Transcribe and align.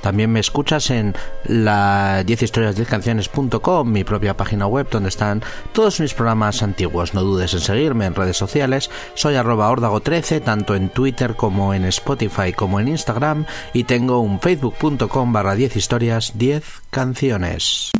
También 0.00 0.32
me 0.32 0.40
escuchas 0.40 0.90
en 0.90 1.14
la 1.44 2.22
10 2.24 2.42
historias 2.42 2.76
10 2.76 2.88
canciones.com, 2.88 3.90
mi 3.90 4.04
propia 4.04 4.36
página 4.36 4.66
web 4.66 4.88
donde 4.90 5.08
están 5.08 5.42
todos 5.72 6.00
mis 6.00 6.14
programas 6.14 6.62
antiguos. 6.62 7.14
No 7.14 7.22
dudes 7.22 7.54
en 7.54 7.60
seguirme 7.60 8.06
en 8.06 8.14
redes 8.14 8.36
sociales. 8.36 8.90
Soy 9.14 9.36
arroba 9.36 9.70
13 10.00 10.40
tanto 10.40 10.74
en 10.74 10.88
Twitter 10.88 11.36
como 11.36 11.74
en 11.74 11.84
Spotify 11.84 12.52
como 12.52 12.80
en 12.80 12.88
Instagram 12.88 13.46
y 13.72 13.84
tengo 13.84 14.20
un 14.20 14.40
facebook.com 14.40 15.32
barra 15.32 15.54
10 15.54 15.76
historias 15.76 16.32
10 16.36 16.64
canciones. 16.90 17.92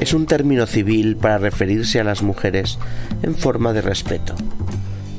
Es 0.00 0.14
un 0.14 0.26
término 0.26 0.66
civil 0.66 1.16
para 1.16 1.38
referirse 1.38 2.00
a 2.00 2.04
las 2.04 2.22
mujeres 2.22 2.78
en 3.22 3.34
forma 3.34 3.72
de 3.72 3.82
respeto. 3.82 4.34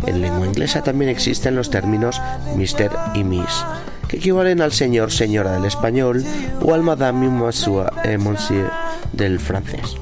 En 0.06 0.22
lengua 0.22 0.46
inglesa 0.46 0.84
también 0.84 1.10
existen 1.10 1.56
los 1.56 1.70
términos 1.70 2.22
Mr. 2.56 2.92
y 3.16 3.24
Miss, 3.24 3.66
que 4.08 4.18
equivalen 4.18 4.62
al 4.62 4.72
señor, 4.72 5.12
señora 5.12 5.54
del 5.54 5.66
español 5.66 6.24
o 6.62 6.74
al 6.74 6.84
madame 6.84 7.26
y 7.26 7.30
monsieur, 7.30 7.92
eh, 8.04 8.18
monsieur 8.18 8.70
del 9.14 9.40
francés. 9.40 9.96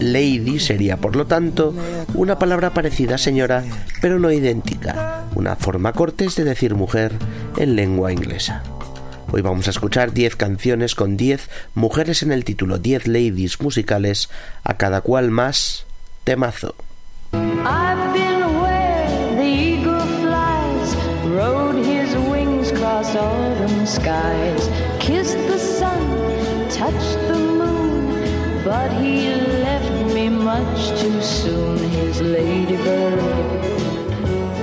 Lady 0.00 0.58
sería, 0.58 0.96
por 0.96 1.14
lo 1.14 1.26
tanto, 1.26 1.74
una 2.14 2.38
palabra 2.38 2.70
parecida 2.70 3.16
a 3.16 3.18
señora, 3.18 3.64
pero 4.00 4.18
no 4.18 4.30
idéntica, 4.30 5.24
una 5.34 5.56
forma 5.56 5.92
cortés 5.92 6.36
de 6.36 6.44
decir 6.44 6.74
mujer 6.74 7.12
en 7.58 7.76
lengua 7.76 8.12
inglesa. 8.12 8.62
Hoy 9.32 9.42
vamos 9.42 9.66
a 9.66 9.70
escuchar 9.70 10.12
10 10.12 10.36
canciones 10.36 10.94
con 10.94 11.16
10 11.16 11.50
mujeres 11.74 12.22
en 12.22 12.30
el 12.30 12.44
título, 12.44 12.78
10 12.78 13.08
ladies 13.08 13.60
musicales, 13.60 14.30
a 14.62 14.74
cada 14.74 15.00
cual 15.00 15.32
más 15.32 15.84
temazo. 16.24 16.76
I've 17.32 18.12
been 18.14 18.60
where 18.60 19.36
the 19.36 19.44
eagle 19.44 20.06
flies, 20.22 20.94
rode 21.34 21.84
his 21.84 22.14
wings 22.30 22.70
across 22.70 23.16
autumn 23.16 23.84
skies, 23.84 24.70
kissed 25.00 25.38
the 25.48 25.58
sun, 25.58 25.98
touched 26.70 27.18
the 27.26 27.36
moon, 27.36 28.62
but 28.64 28.92
he 29.02 29.34
left 29.34 30.14
me 30.14 30.28
much 30.30 31.00
too 31.00 31.20
soon, 31.20 31.78
his 31.90 32.22
ladybird. 32.22 33.20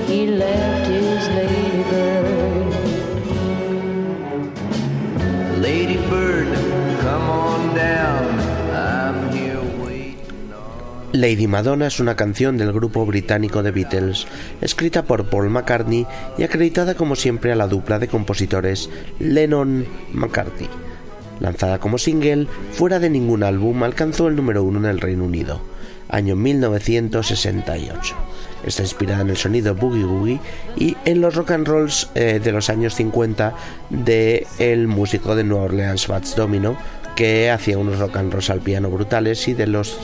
He 0.08 0.28
left 0.28 0.88
his 0.88 1.13
Lady 11.14 11.46
Madonna 11.46 11.86
es 11.86 12.00
una 12.00 12.16
canción 12.16 12.58
del 12.58 12.74
grupo 12.74 13.06
británico 13.06 13.62
The 13.62 13.70
Beatles, 13.70 14.26
escrita 14.62 15.04
por 15.04 15.30
Paul 15.30 15.52
McCartney 15.52 16.08
y 16.40 16.44
acreditada 16.44 16.96
como 16.96 17.16
siempre 17.16 17.52
a 17.52 17.56
la 17.56 17.68
dupla 17.68 18.00
de 18.00 18.08
compositores 18.08 18.90
Lennon-McCartney. 19.20 20.68
Lanzada 21.40 21.78
como 21.78 22.00
single, 22.00 22.48
fuera 22.72 22.98
de 22.98 23.12
ningún 23.12 23.44
álbum, 23.44 23.84
alcanzó 23.84 24.28
el 24.28 24.36
número 24.36 24.64
uno 24.64 24.80
en 24.80 24.86
el 24.86 25.00
Reino 25.00 25.24
Unido, 25.24 25.62
año 26.10 26.36
1968. 26.36 28.16
Está 28.66 28.82
inspirada 28.82 29.22
en 29.22 29.30
el 29.30 29.38
sonido 29.38 29.76
boogie 29.76 30.06
woogie 30.06 30.40
y 30.76 30.98
en 31.06 31.22
los 31.22 31.36
rock 31.36 31.52
and 31.52 31.68
rolls 31.68 32.10
eh, 32.16 32.42
de 32.44 32.52
los 32.52 32.72
años 32.72 32.96
50 32.96 33.54
de 33.92 34.48
el 34.58 34.88
músico 34.88 35.36
de 35.36 35.44
Nueva 35.44 35.66
Orleans 35.66 36.08
Bats 36.08 36.36
Domino 36.36 36.76
que 37.16 37.52
hacía 37.52 37.78
unos 37.78 38.00
rock 38.00 38.18
and 38.18 38.32
rolls 38.32 38.50
al 38.50 38.62
piano 38.62 38.90
brutales 38.90 39.48
y 39.48 39.54
de 39.54 39.68
los 39.68 40.00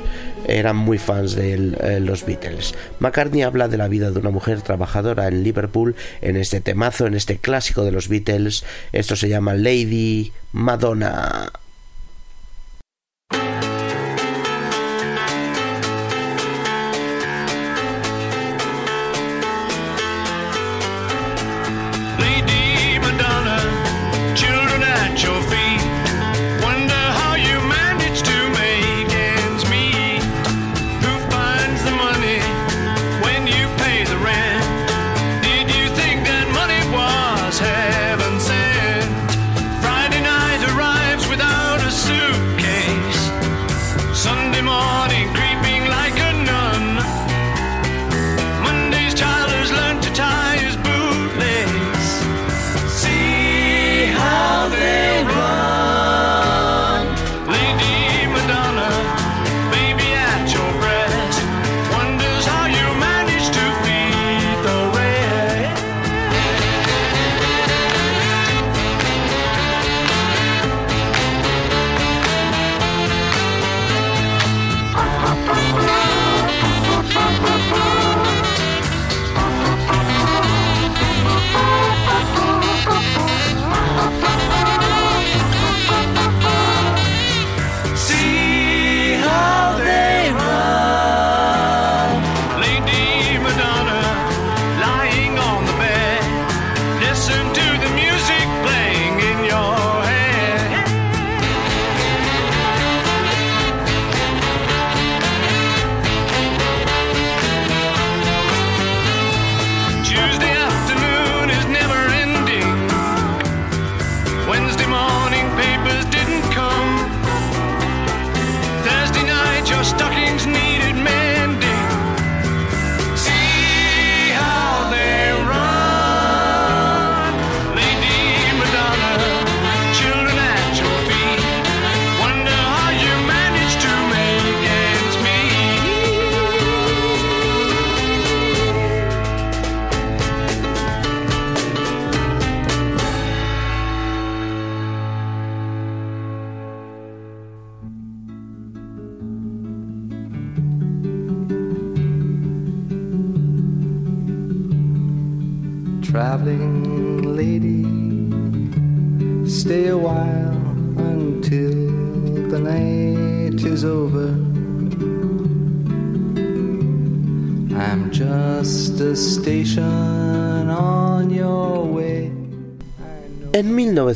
eran 0.48 0.76
muy 0.76 0.98
fans 0.98 1.36
de 1.36 1.54
eh, 1.54 2.00
los 2.00 2.26
Beatles. 2.26 2.74
McCartney 3.00 3.44
habla 3.44 3.68
de 3.68 3.78
la 3.78 3.88
vida 3.88 4.12
de 4.12 4.20
una 4.20 4.32
mujer 4.32 4.62
trabajadora 4.62 5.28
en 5.28 5.44
Liverpool 5.44 5.96
en 6.22 6.38
este 6.38 6.62
temazo, 6.62 7.08
en 7.08 7.14
este 7.14 7.38
clásico 7.38 7.84
de 7.84 7.92
los 7.92 8.08
Beatles. 8.08 8.64
Esto 8.92 9.16
se 9.16 9.30
llama 9.30 9.54
Lady 9.54 10.32
Madonna. 10.52 11.52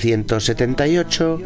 1978, 0.04 1.40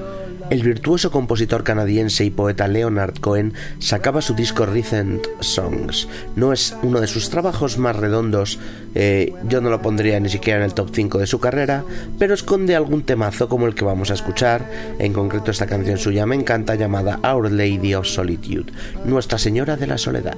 el 0.50 0.64
virtuoso 0.64 1.12
compositor 1.12 1.64
canadiense 1.64 2.26
y 2.26 2.32
poeta 2.32 2.68
Leonard 2.68 3.20
Cohen 3.20 3.54
sacaba 3.80 4.22
su 4.22 4.34
disco 4.34 4.66
Recent 4.66 5.28
Songs. 5.42 6.08
No 6.36 6.54
es 6.54 6.76
uno 6.82 7.00
de 7.00 7.08
sus 7.08 7.30
trabajos 7.30 7.78
más 7.78 7.96
redondos, 7.96 8.58
eh, 8.96 9.34
yo 9.48 9.62
no 9.62 9.70
lo 9.70 9.82
pondría 9.82 10.20
ni 10.20 10.30
siquiera 10.30 10.60
en 10.60 10.66
el 10.66 10.74
top 10.74 10.90
5 10.92 11.20
de 11.20 11.28
su 11.28 11.40
carrera, 11.40 11.84
pero 12.18 12.34
esconde 12.34 12.76
algún 12.76 13.04
temazo 13.04 13.48
como 13.48 13.68
el 13.68 13.76
que 13.76 13.86
vamos 13.86 14.10
a 14.10 14.16
escuchar, 14.16 14.66
en 14.98 15.14
concreto 15.14 15.52
esta 15.52 15.68
canción 15.68 15.98
suya 15.98 16.26
me 16.26 16.36
encanta 16.36 16.76
llamada 16.76 17.20
Our 17.24 17.52
Lady 17.52 17.94
of 17.94 18.08
Solitude, 18.08 18.72
Nuestra 19.06 19.38
Señora 19.38 19.76
de 19.76 19.88
la 19.88 19.98
Soledad. 19.98 20.38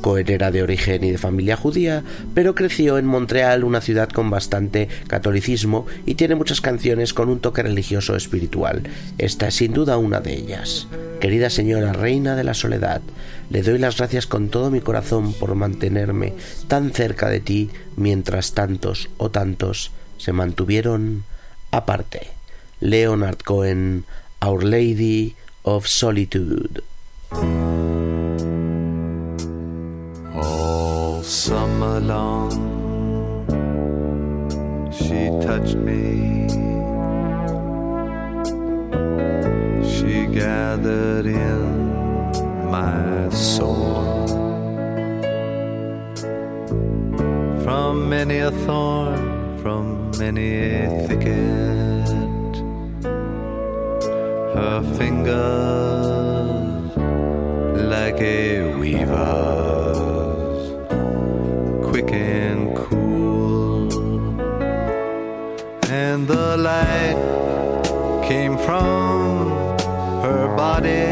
Cohen 0.00 0.30
era 0.30 0.50
de 0.50 0.62
origen 0.62 1.04
y 1.04 1.10
de 1.10 1.18
familia 1.18 1.56
judía, 1.56 2.02
pero 2.34 2.54
creció 2.54 2.98
en 2.98 3.06
Montreal, 3.06 3.64
una 3.64 3.80
ciudad 3.80 4.08
con 4.08 4.30
bastante 4.30 4.88
catolicismo 5.06 5.86
y 6.06 6.14
tiene 6.14 6.34
muchas 6.34 6.60
canciones 6.60 7.12
con 7.12 7.28
un 7.28 7.40
toque 7.40 7.62
religioso 7.62 8.16
espiritual. 8.16 8.82
Esta 9.18 9.48
es 9.48 9.56
sin 9.56 9.72
duda 9.72 9.98
una 9.98 10.20
de 10.20 10.34
ellas. 10.34 10.86
Querida 11.20 11.50
señora 11.50 11.92
reina 11.92 12.36
de 12.36 12.44
la 12.44 12.54
soledad, 12.54 13.00
le 13.50 13.62
doy 13.62 13.78
las 13.78 13.96
gracias 13.96 14.26
con 14.26 14.50
todo 14.50 14.70
mi 14.70 14.80
corazón 14.80 15.32
por 15.32 15.54
mantenerme 15.54 16.34
tan 16.68 16.92
cerca 16.92 17.28
de 17.28 17.40
ti 17.40 17.70
mientras 17.96 18.52
tantos 18.52 19.08
o 19.16 19.30
tantos 19.30 19.90
se 20.18 20.32
mantuvieron 20.32 21.24
aparte. 21.70 22.28
Leonard 22.80 23.38
Cohen, 23.38 24.04
Our 24.40 24.62
Lady 24.62 25.34
of 25.62 25.86
Solitude. 25.86 26.82
Summer 31.22 32.00
long. 32.00 32.50
She 34.90 35.30
touched 35.46 35.76
me. 35.76 36.48
She 39.92 40.26
gathered 40.26 41.26
in 41.26 41.62
my 42.70 43.28
soul 43.30 44.26
from 47.62 48.08
many 48.08 48.38
a 48.38 48.50
thorn, 48.50 49.58
from 49.62 50.10
many 50.18 50.48
a 50.82 51.06
thicket. 51.06 51.38
Her 54.54 54.82
fingers 54.98 55.98
like 57.94 58.20
a 58.20 58.74
weaver 58.76 59.47
came 68.28 68.58
from 68.58 69.48
her 70.20 70.54
body, 70.54 71.08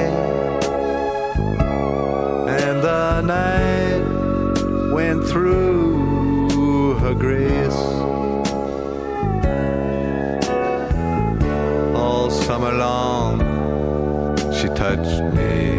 and 2.60 2.82
the 2.82 3.22
night 3.22 4.02
went 4.92 5.24
through 5.24 6.92
her 6.96 7.14
grace. 7.14 7.80
All 11.96 12.28
summer 12.30 12.72
long, 12.72 13.40
she 14.52 14.68
touched 14.84 15.22
me, 15.38 15.78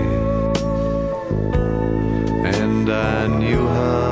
and 2.62 2.90
I 2.90 3.28
knew 3.28 3.68
her. 3.68 4.07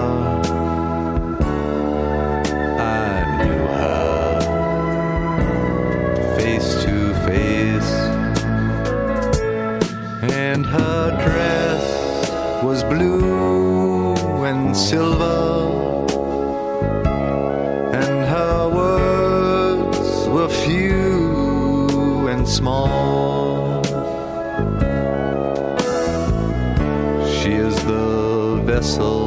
Blue 12.89 14.45
and 14.45 14.75
silver, 14.75 16.05
and 18.01 18.15
her 18.35 18.69
words 18.69 20.27
were 20.29 20.49
few 20.49 22.27
and 22.27 22.47
small. 22.47 23.83
She 27.36 27.51
is 27.67 27.75
the 27.86 28.62
vessel 28.63 29.25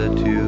of 0.00 0.18
solitude, 0.18 0.39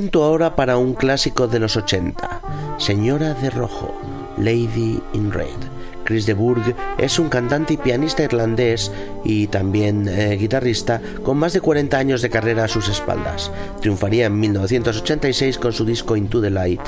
Momento 0.00 0.24
ahora 0.24 0.56
para 0.56 0.78
un 0.78 0.94
clásico 0.94 1.46
de 1.46 1.58
los 1.58 1.76
80, 1.76 2.78
Señora 2.78 3.34
de 3.34 3.50
Rojo, 3.50 3.94
Lady 4.38 4.98
in 5.12 5.30
Red. 5.30 5.58
Chris 6.04 6.24
de 6.24 6.32
Burgh 6.32 6.74
es 6.96 7.18
un 7.18 7.28
cantante 7.28 7.74
y 7.74 7.76
pianista 7.76 8.22
irlandés 8.22 8.90
y 9.24 9.48
también 9.48 10.08
eh, 10.08 10.38
guitarrista 10.38 11.02
con 11.22 11.36
más 11.36 11.52
de 11.52 11.60
40 11.60 11.98
años 11.98 12.22
de 12.22 12.30
carrera 12.30 12.64
a 12.64 12.68
sus 12.68 12.88
espaldas. 12.88 13.52
Triunfaría 13.82 14.24
en 14.24 14.40
1986 14.40 15.58
con 15.58 15.74
su 15.74 15.84
disco 15.84 16.16
Into 16.16 16.40
the 16.40 16.48
Light 16.48 16.80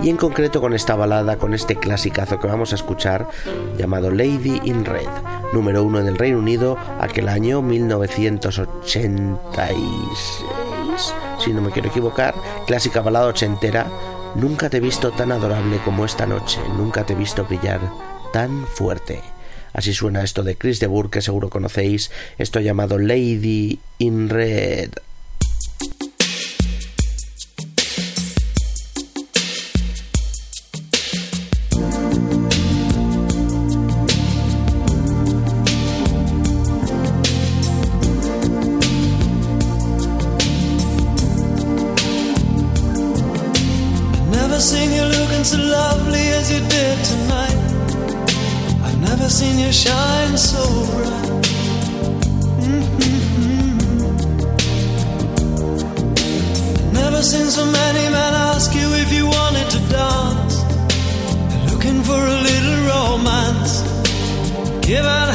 y 0.00 0.08
en 0.08 0.16
concreto 0.16 0.60
con 0.60 0.72
esta 0.72 0.94
balada, 0.94 1.38
con 1.38 1.54
este 1.54 1.74
clasicazo 1.74 2.38
que 2.38 2.46
vamos 2.46 2.70
a 2.70 2.76
escuchar 2.76 3.26
llamado 3.78 4.12
Lady 4.12 4.60
in 4.62 4.84
Red, 4.84 5.10
número 5.52 5.82
uno 5.82 5.98
en 5.98 6.06
el 6.06 6.16
Reino 6.16 6.38
Unido 6.38 6.78
aquel 7.00 7.28
año 7.28 7.62
1986, 7.62 10.59
si 11.40 11.52
no 11.52 11.62
me 11.62 11.70
quiero 11.70 11.88
equivocar, 11.88 12.34
clásica 12.66 13.00
balada 13.00 13.26
ochentera. 13.26 13.86
Nunca 14.34 14.70
te 14.70 14.76
he 14.76 14.80
visto 14.80 15.10
tan 15.10 15.32
adorable 15.32 15.78
como 15.84 16.04
esta 16.04 16.26
noche, 16.26 16.60
nunca 16.76 17.04
te 17.04 17.14
he 17.14 17.16
visto 17.16 17.44
brillar 17.44 17.80
tan 18.32 18.66
fuerte. 18.66 19.20
Así 19.72 19.94
suena 19.94 20.22
esto 20.22 20.42
de 20.42 20.56
Chris 20.56 20.80
de 20.80 20.86
Burke 20.86 21.18
que 21.18 21.22
seguro 21.22 21.50
conocéis, 21.50 22.10
esto 22.38 22.60
llamado 22.60 22.98
Lady 22.98 23.80
in 23.98 24.28
Red. 24.28 24.90
Never 49.10 49.28
seen 49.28 49.58
you 49.58 49.72
shine 49.72 50.38
so 50.38 50.62
bright. 50.92 51.44
Mm-hmm. 52.62 53.32
Never 56.92 57.20
seen 57.22 57.46
so 57.46 57.64
many 57.66 58.08
men 58.16 58.34
ask 58.50 58.72
you 58.72 58.88
if 59.02 59.12
you 59.12 59.26
wanted 59.26 59.68
to 59.74 59.78
dance. 59.98 60.56
They're 60.62 61.66
looking 61.72 62.02
for 62.04 62.20
a 62.34 62.38
little 62.48 62.78
romance. 62.92 63.72
Give 64.86 65.04
out 65.04 65.30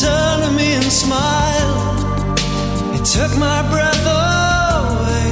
turn 0.00 0.40
to 0.42 0.50
me 0.52 0.74
and 0.74 0.84
smile. 0.84 1.74
It 2.96 3.04
took 3.04 3.32
my 3.36 3.60
breath 3.72 4.04
away. 4.20 5.28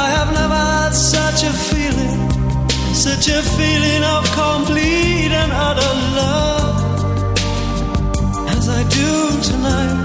I 0.00 0.04
have 0.16 0.30
never 0.40 0.60
had 0.72 0.90
such 0.90 1.40
a 1.50 1.52
feeling, 1.70 2.20
such 2.94 3.28
a 3.28 3.42
feeling 3.56 4.02
of 4.14 4.22
complete 4.42 5.32
and 5.42 5.50
utter 5.68 5.92
love 6.20 6.76
as 8.54 8.68
I 8.68 8.82
do 8.98 9.10
tonight. 9.50 10.01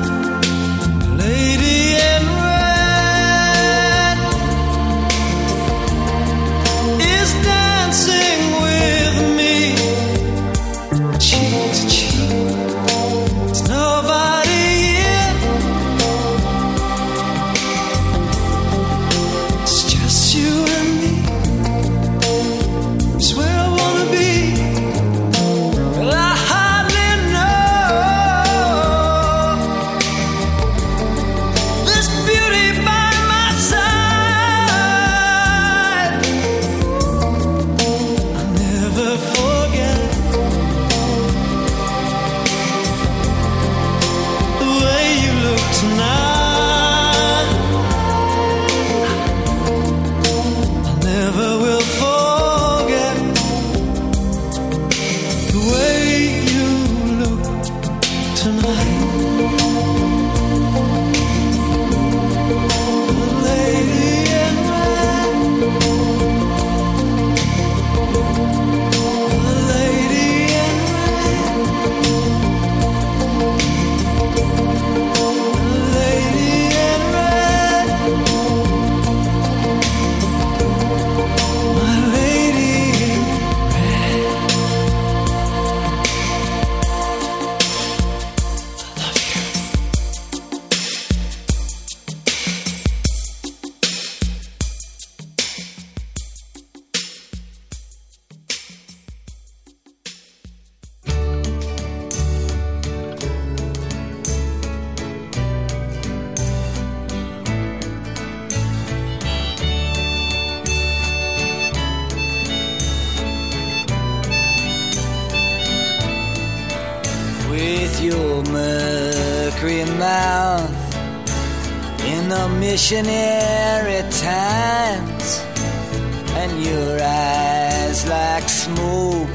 And 126.35 126.63
your 126.63 127.01
eyes 127.01 128.07
like 128.07 128.47
smoke, 128.47 129.27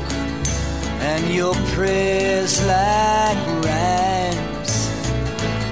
and 1.01 1.29
your 1.29 1.55
prayers 1.75 2.65
like 2.67 3.37
rhymes, 3.63 4.89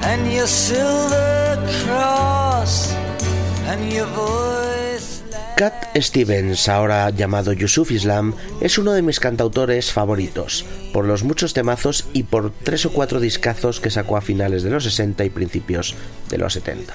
and 0.02 0.30
your 0.30 0.46
silver 0.46 1.56
cross, 1.86 2.92
and 3.66 3.90
your 3.90 4.06
voice. 4.08 5.22
Cat 5.56 5.88
Stevens, 5.96 6.68
ahora 6.68 7.08
llamado 7.08 7.54
Yusuf 7.54 7.92
Islam, 7.92 8.34
es 8.60 8.76
uno 8.76 8.92
de 8.92 9.00
mis 9.00 9.20
cantautores 9.20 9.90
favoritos, 9.90 10.66
por 10.92 11.06
los 11.06 11.22
muchos 11.22 11.54
temazos 11.54 12.04
y 12.12 12.24
por 12.24 12.52
tres 12.62 12.84
o 12.84 12.92
cuatro 12.92 13.20
discazos 13.20 13.80
que 13.80 13.90
sacó 13.90 14.18
a 14.18 14.20
finales 14.20 14.64
de 14.64 14.70
los 14.70 14.84
60 14.84 15.24
y 15.24 15.30
principios 15.30 15.94
de 16.28 16.36
los 16.36 16.52
70. 16.52 16.92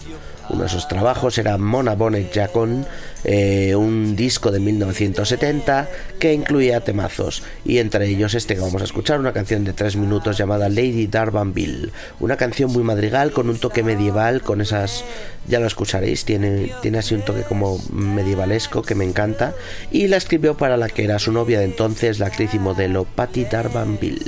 Uno 0.49 0.61
de 0.61 0.67
esos 0.67 0.87
trabajos 0.87 1.37
era 1.37 1.57
Mona 1.57 1.95
Bonnet 1.95 2.31
Jacon, 2.33 2.85
eh, 3.23 3.75
un 3.75 4.15
disco 4.15 4.51
de 4.51 4.59
1970 4.59 5.89
que 6.19 6.33
incluía 6.33 6.81
temazos, 6.81 7.41
y 7.65 7.79
entre 7.79 8.07
ellos 8.07 8.35
este 8.35 8.55
que 8.55 8.61
vamos 8.61 8.81
a 8.81 8.85
escuchar, 8.85 9.19
una 9.19 9.33
canción 9.33 9.63
de 9.63 9.73
tres 9.73 9.95
minutos 9.95 10.37
llamada 10.37 10.69
Lady 10.69 11.07
Darbanville, 11.07 11.89
una 12.19 12.37
canción 12.37 12.71
muy 12.71 12.83
madrigal 12.83 13.31
con 13.31 13.49
un 13.49 13.57
toque 13.57 13.81
medieval, 13.81 14.43
con 14.43 14.61
esas, 14.61 15.03
ya 15.47 15.59
lo 15.59 15.65
escucharéis, 15.65 16.25
tiene, 16.25 16.71
tiene 16.81 16.99
así 16.99 17.15
un 17.15 17.23
toque 17.23 17.41
como 17.41 17.81
medievalesco 17.91 18.83
que 18.83 18.93
me 18.93 19.05
encanta, 19.05 19.55
y 19.91 20.07
la 20.07 20.17
escribió 20.17 20.55
para 20.55 20.77
la 20.77 20.89
que 20.89 21.03
era 21.03 21.17
su 21.17 21.31
novia 21.31 21.59
de 21.59 21.65
entonces, 21.65 22.19
la 22.19 22.27
actriz 22.27 22.53
y 22.53 22.59
modelo 22.59 23.05
Patty 23.05 23.45
Darbanville. 23.45 24.25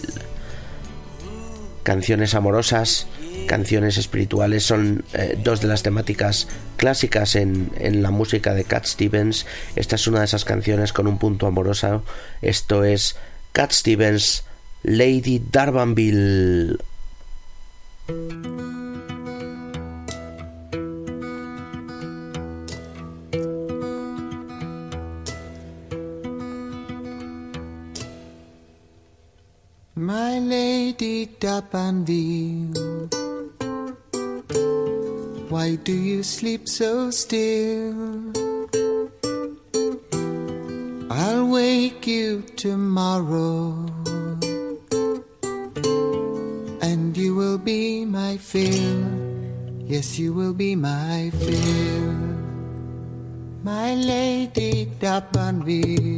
Canciones 1.84 2.34
amorosas 2.34 3.08
canciones 3.46 3.98
espirituales 3.98 4.64
son 4.64 5.04
eh, 5.14 5.38
dos 5.44 5.62
de 5.62 5.68
las 5.68 5.84
temáticas 5.84 6.48
clásicas 6.78 7.36
en, 7.36 7.72
en, 7.78 8.02
la 8.02 8.12
música 8.12 8.54
de 8.54 8.64
Cat 8.64 8.86
Stevens. 8.86 9.46
Esta 9.76 9.96
es 9.96 10.08
una 10.08 10.20
de 10.20 10.26
esas 10.26 10.46
canciones 10.46 10.94
con 10.94 11.08
un 11.08 11.18
punto 11.18 11.48
amoroso. 11.48 12.04
Esto 12.42 12.84
es 12.84 13.16
Cat 13.52 13.72
Stevens, 13.72 14.44
Lady 14.84 15.42
Darbanville. 15.52 16.78
My 29.96 30.40
Lady 30.40 31.26
Darbanville. 31.40 32.87
Why 35.58 35.74
do 35.74 35.92
you 35.92 36.22
sleep 36.22 36.70
so 36.70 37.10
still? 37.10 37.98
I'll 41.10 41.50
wake 41.50 42.06
you 42.06 42.44
tomorrow, 42.56 43.74
and 46.80 47.18
you 47.18 47.34
will 47.34 47.58
be 47.58 48.06
my 48.06 48.38
fill. 48.38 49.02
Yes, 49.82 50.20
you 50.20 50.32
will 50.32 50.54
be 50.54 50.76
my 50.76 51.32
fill, 51.34 52.14
my 53.64 53.96
lady 53.96 54.86
Darbanville. 55.02 56.17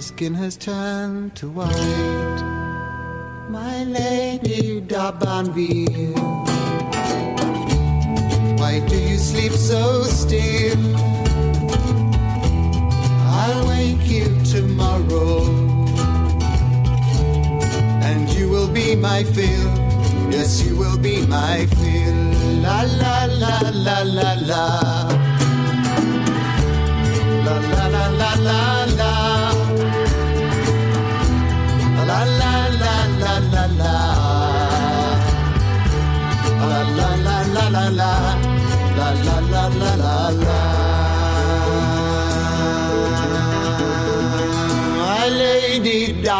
Your 0.00 0.06
skin 0.06 0.32
has 0.32 0.56
turned 0.56 1.36
to 1.36 1.50
white. 1.50 2.40
My 3.50 3.84
lady 3.84 4.80
Dabanville, 4.80 6.16
why 8.58 8.80
do 8.88 8.96
you 8.96 9.18
sleep 9.18 9.52
so 9.52 10.04
still? 10.04 10.96
I'll 13.40 13.68
wake 13.68 14.08
you 14.08 14.24
tomorrow, 14.42 15.44
and 18.00 18.26
you 18.30 18.48
will 18.48 18.72
be 18.72 18.96
my 18.96 19.22
fill. 19.24 19.70
Yes, 20.32 20.64
you 20.64 20.76
will 20.78 20.96
be 20.96 21.26
my 21.26 21.66
fill. 21.76 22.20
La 22.62 22.84
la 23.02 23.26
la 23.26 23.58
la 23.68 24.00
la 24.00 24.32
la. 24.50 24.64
La 27.44 27.58
la 27.58 27.86
la 27.86 28.08
la 28.08 28.08
la 28.08 28.34
la. 28.40 28.79
La 28.79 28.79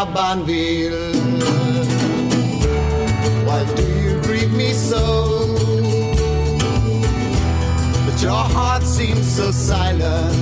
Dabanville, 0.01 1.13
why 3.47 3.63
do 3.77 3.83
you 4.01 4.19
grieve 4.23 4.51
me 4.51 4.73
so? 4.73 5.05
But 8.07 8.23
your 8.23 8.45
heart 8.55 8.83
seems 8.83 9.31
so 9.31 9.51
silent. 9.51 10.35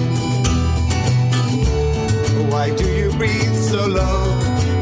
Why 2.53 2.71
do 2.77 2.87
you 2.87 3.11
breathe 3.19 3.57
so 3.57 3.85
low? 3.89 4.23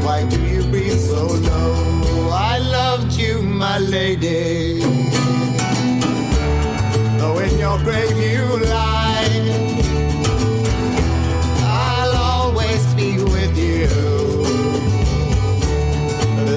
Why 0.04 0.26
do 0.28 0.38
you 0.44 0.62
breathe 0.64 1.00
so 1.00 1.24
low? 1.24 2.28
I 2.30 2.58
loved 2.58 3.14
you, 3.14 3.40
my 3.40 3.78
lady. 3.78 4.80
Though 7.18 7.38
in 7.38 7.58
your 7.58 7.78
grave 7.78 8.18
you 8.18 8.44
lie, 8.66 9.05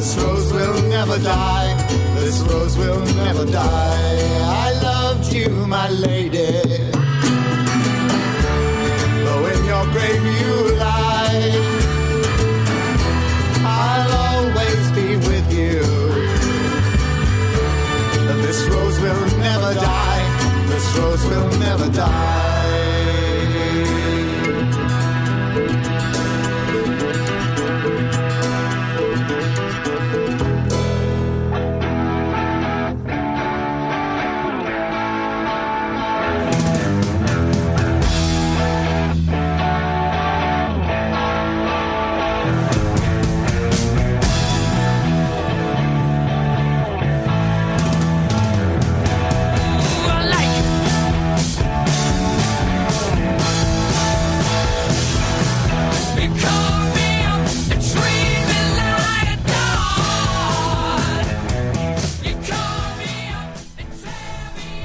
This 0.10 0.24
rose 0.24 0.52
will 0.54 0.82
never 0.90 1.20
die. 1.20 1.76
This 2.16 2.40
rose 2.40 2.76
will 2.76 3.00
never 3.14 3.46
die. 3.46 4.18
I 4.42 4.72
loved 4.82 5.32
you, 5.32 5.50
my 5.68 5.88
lady. 5.92 6.50
Though 9.24 9.46
in 9.54 9.66
your 9.66 9.86
grave 9.94 10.24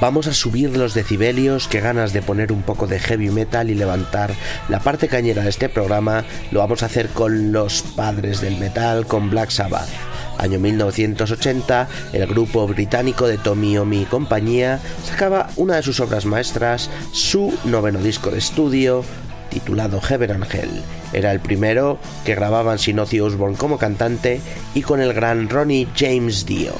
Vamos 0.05 0.27
a 0.27 0.35
subir 0.35 0.77
los 0.77 0.93
decibelios, 0.93 1.67
que 1.67 1.79
ganas 1.79 2.13
de 2.13 2.21
poner 2.21 2.51
un 2.51 2.61
poco 2.61 2.85
de 2.85 2.99
heavy 2.99 3.31
metal 3.31 3.71
y 3.71 3.73
levantar 3.73 4.35
la 4.69 4.79
parte 4.79 5.07
cañera 5.07 5.41
de 5.41 5.49
este 5.49 5.67
programa. 5.67 6.23
Lo 6.51 6.59
vamos 6.59 6.83
a 6.83 6.85
hacer 6.85 7.09
con 7.09 7.51
los 7.51 7.81
padres 7.81 8.39
del 8.39 8.57
metal, 8.57 9.07
con 9.07 9.31
Black 9.31 9.49
Sabbath. 9.49 9.89
Año 10.37 10.59
1980, 10.59 11.87
el 12.13 12.27
grupo 12.27 12.67
británico 12.67 13.27
de 13.27 13.39
Tommy 13.39 13.79
Omi 13.79 14.03
y 14.03 14.05
compañía 14.05 14.79
sacaba 15.03 15.49
una 15.55 15.77
de 15.77 15.81
sus 15.81 15.99
obras 15.99 16.27
maestras, 16.27 16.91
su 17.11 17.57
noveno 17.63 17.97
disco 17.97 18.29
de 18.29 18.37
estudio, 18.37 19.03
titulado 19.49 20.01
Heaven 20.01 20.29
and 20.29 20.53
Hell. 20.53 20.83
Era 21.13 21.31
el 21.31 21.39
primero 21.39 21.97
que 22.25 22.35
grababan 22.35 22.77
sin 22.77 22.99
Ozzy 22.99 23.21
Osbourne 23.21 23.57
como 23.57 23.79
cantante 23.79 24.39
y 24.75 24.83
con 24.83 25.01
el 25.01 25.13
gran 25.13 25.49
Ronnie 25.49 25.87
James 25.97 26.45
Dio. 26.45 26.73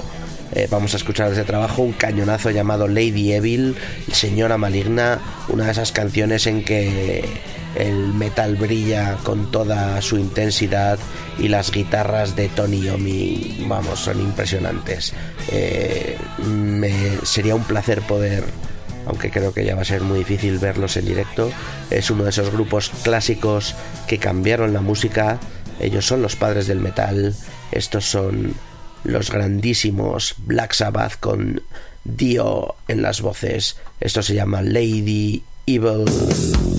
Eh, 0.56 0.68
vamos 0.72 0.94
a 0.94 0.98
escuchar 0.98 1.28
de 1.28 1.34
ese 1.34 1.44
trabajo 1.44 1.82
un 1.82 1.92
cañonazo 1.92 2.50
llamado 2.50 2.88
Lady 2.88 3.34
Evil, 3.34 3.76
Señora 4.12 4.58
Maligna, 4.58 5.20
una 5.50 5.66
de 5.66 5.72
esas 5.72 5.92
canciones 5.92 6.48
en 6.48 6.64
que 6.64 7.26
el 7.76 8.14
metal 8.14 8.56
brilla 8.56 9.18
con 9.24 9.52
toda 9.52 10.02
su 10.02 10.18
intensidad 10.18 10.98
y 11.38 11.50
las 11.50 11.72
guitarras 11.72 12.38
de 12.38 12.48
Tony 12.48 12.82
Yomi, 12.82 13.66
vamos, 13.68 14.00
son 14.00 14.22
impresionantes. 14.22 15.14
Eh, 15.52 16.18
me, 16.48 17.18
sería 17.24 17.54
un 17.54 17.64
placer 17.64 18.02
poder 18.02 18.46
aunque 19.08 19.30
creo 19.30 19.54
que 19.54 19.64
ya 19.64 19.76
va 19.76 19.84
a 19.84 19.86
ser 19.86 20.02
muy 20.02 20.20
difícil 20.20 20.58
verlos 20.58 20.98
en 20.98 21.06
directo. 21.06 21.52
Es 21.92 22.10
uno 22.10 22.24
de 22.24 22.32
esos 22.32 22.50
grupos 22.50 22.92
clásicos 23.04 23.76
que 24.08 24.18
cambiaron 24.18 24.74
la 24.74 24.82
música. 24.82 25.38
Ellos 25.80 26.08
son 26.08 26.24
los 26.24 26.36
padres 26.36 26.66
del 26.66 26.80
metal. 26.80 27.36
Estos 27.72 28.06
son 28.06 28.56
los 29.06 29.32
grandísimos 29.32 30.36
Black 30.40 30.74
Sabbath 30.74 31.20
con 31.20 31.62
Dio 32.04 32.76
en 32.88 33.02
las 33.02 33.22
voces. 33.22 33.78
Esto 34.00 34.22
se 34.22 34.36
llama 34.36 34.62
Lady 34.62 35.44
Evil. 35.66 36.75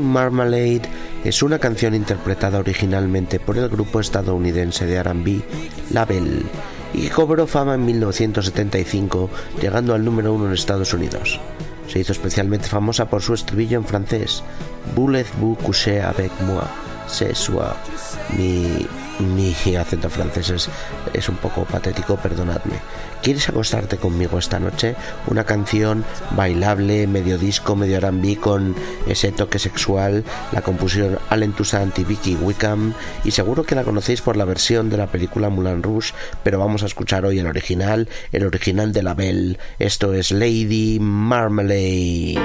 Marmalade 0.00 0.82
es 1.24 1.42
una 1.42 1.58
canción 1.58 1.94
interpretada 1.94 2.58
originalmente 2.58 3.40
por 3.40 3.58
el 3.58 3.68
grupo 3.68 4.00
estadounidense 4.00 4.86
de 4.86 4.96
R&B 4.96 5.40
La 5.92 6.04
Belle 6.04 6.42
y 6.94 7.08
cobró 7.08 7.46
fama 7.46 7.74
en 7.74 7.84
1975 7.84 9.30
llegando 9.60 9.94
al 9.94 10.04
número 10.04 10.32
uno 10.32 10.46
en 10.46 10.52
Estados 10.52 10.94
Unidos. 10.94 11.40
Se 11.88 12.00
hizo 12.00 12.12
especialmente 12.12 12.68
famosa 12.68 13.08
por 13.08 13.22
su 13.22 13.34
estribillo 13.34 13.78
en 13.78 13.84
francés 13.84 14.42
Voulez-vous 14.94 15.56
coucher 15.62 16.00
avec 16.00 16.32
moi 16.46 16.64
ce 17.08 17.34
soir 17.34 17.76
mi, 18.36 18.86
mi 19.20 19.54
acento 19.76 20.10
francés 20.10 20.68
es, 21.12 21.28
un 21.28 21.36
poco 21.36 21.64
patético, 21.64 22.16
perdonadme. 22.16 22.80
¿Quieres 23.22 23.48
acostarte 23.48 23.96
conmigo 23.96 24.38
esta 24.38 24.58
noche? 24.58 24.94
Una 25.26 25.44
canción 25.44 26.04
bailable, 26.32 27.06
medio 27.06 27.38
disco, 27.38 27.74
medio 27.74 27.96
R&B 27.98 28.36
con 28.36 28.74
ese 29.06 29.32
toque 29.32 29.58
sexual. 29.58 30.24
La 30.52 30.62
compusieron 30.62 31.18
Alan 31.30 31.52
Toussaint 31.52 31.98
y 31.98 32.04
Vicky 32.04 32.36
Wickham 32.36 32.94
y 33.24 33.30
seguro 33.30 33.64
que 33.64 33.74
la 33.74 33.84
conocéis 33.84 34.20
por 34.20 34.36
la 34.36 34.44
versión 34.44 34.90
de 34.90 34.98
la 34.98 35.06
película 35.06 35.48
Moulin 35.48 35.82
Rouge, 35.82 36.12
pero 36.42 36.58
vamos 36.58 36.82
a 36.82 36.86
escuchar 36.86 37.24
hoy 37.24 37.38
el 37.38 37.46
original, 37.46 38.08
el 38.32 38.46
original 38.46 38.92
de 38.92 39.02
la 39.02 39.14
Belle. 39.14 39.58
Esto 39.78 40.12
es 40.14 40.30
Lady 40.30 40.98
Marmalade. 41.00 42.36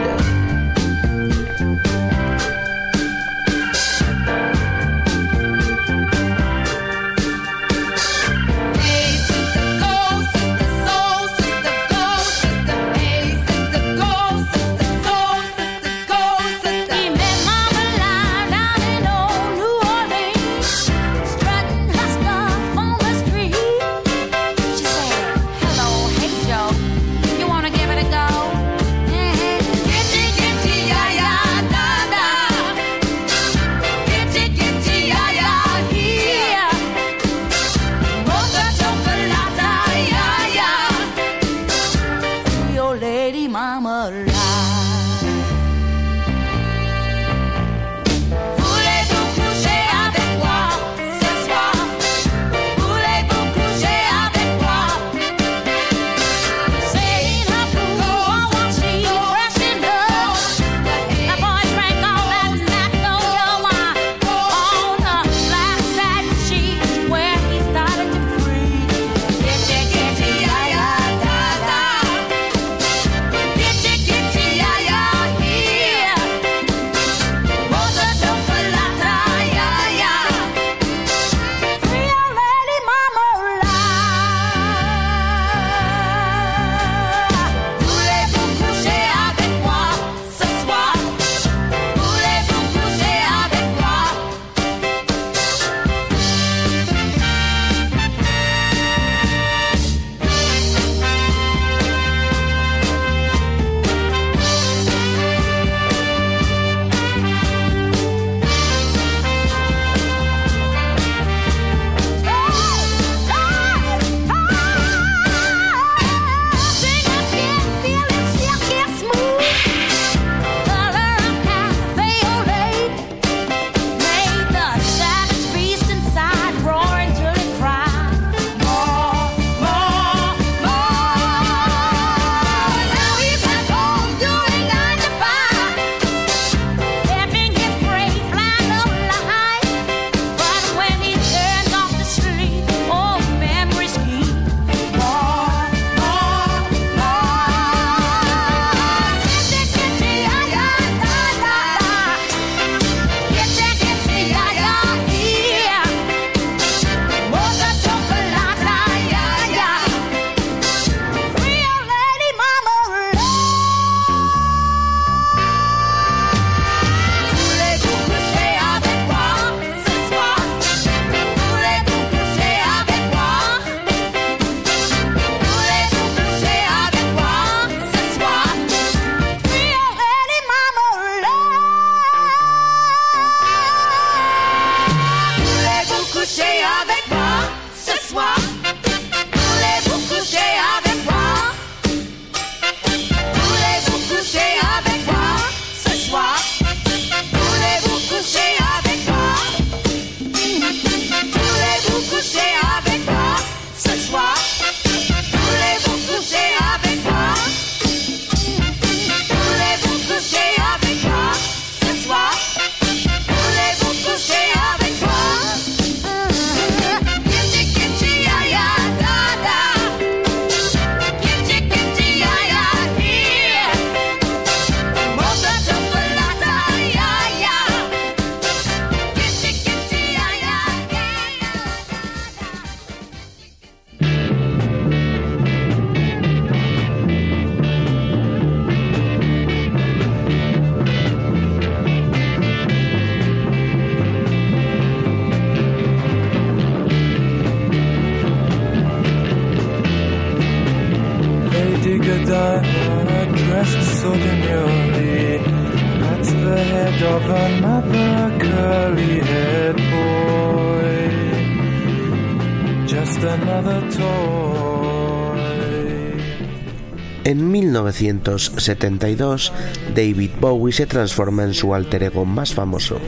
1972, 268.01 269.53
David 269.95 270.31
Bowie 270.39 270.73
se 270.73 270.87
transforma 270.87 271.43
en 271.43 271.53
su 271.53 271.75
alter 271.75 272.03
ego 272.03 272.25
más 272.25 272.53
famoso, 272.53 272.99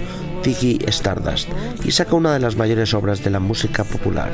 Ziggy 0.44 0.80
Stardust, 0.88 1.50
y 1.84 1.92
saca 1.92 2.16
una 2.16 2.34
de 2.34 2.40
las 2.40 2.58
mayores 2.58 2.94
obras 2.94 3.24
de 3.24 3.32
la 3.32 3.40
música 3.40 3.84
popular, 3.84 4.32